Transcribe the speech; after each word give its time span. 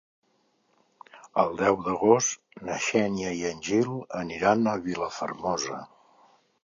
El 1.43 1.51
deu 1.59 1.77
d'agost 1.87 2.57
na 2.69 2.79
Xènia 2.87 3.35
i 3.43 3.45
en 3.53 3.61
Gil 3.71 3.93
aniran 4.25 4.67
a 4.73 4.77
Vilafermosa. 4.89 5.79